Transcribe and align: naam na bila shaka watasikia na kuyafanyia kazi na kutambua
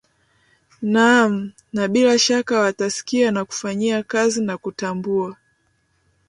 naam 0.81 1.53
na 1.73 1.87
bila 1.87 2.17
shaka 2.19 2.59
watasikia 2.59 3.31
na 3.31 3.45
kuyafanyia 3.45 4.03
kazi 4.03 4.41
na 4.41 4.57
kutambua 4.57 5.37